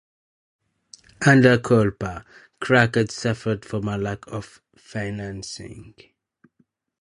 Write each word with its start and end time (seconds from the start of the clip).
Under 1.27 1.59
Kulpa, 1.59 2.25
"Cracked" 2.59 3.11
suffered 3.11 3.63
from 3.63 3.87
a 3.87 3.99
lack 3.99 4.25
of 4.25 4.59
financing. 4.75 5.93